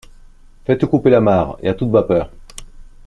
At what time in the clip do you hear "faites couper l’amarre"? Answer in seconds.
0.65-1.59